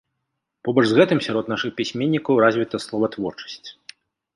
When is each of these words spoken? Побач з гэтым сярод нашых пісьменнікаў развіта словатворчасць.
Побач 0.67 0.83
з 0.93 0.97
гэтым 1.01 1.19
сярод 1.27 1.53
нашых 1.53 1.71
пісьменнікаў 1.83 2.33
развіта 2.49 2.85
словатворчасць. 2.89 3.69